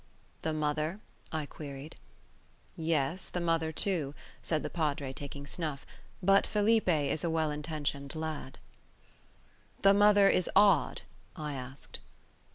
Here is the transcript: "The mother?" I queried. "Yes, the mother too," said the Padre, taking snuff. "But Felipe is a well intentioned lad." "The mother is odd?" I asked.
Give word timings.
"The 0.41 0.51
mother?" 0.51 0.99
I 1.31 1.45
queried. 1.45 1.95
"Yes, 2.75 3.29
the 3.29 3.39
mother 3.39 3.71
too," 3.71 4.15
said 4.41 4.63
the 4.63 4.69
Padre, 4.71 5.13
taking 5.13 5.45
snuff. 5.45 5.85
"But 6.23 6.47
Felipe 6.47 6.89
is 6.89 7.23
a 7.23 7.29
well 7.29 7.51
intentioned 7.51 8.15
lad." 8.15 8.57
"The 9.83 9.93
mother 9.93 10.27
is 10.27 10.49
odd?" 10.55 11.03
I 11.35 11.53
asked. 11.53 11.99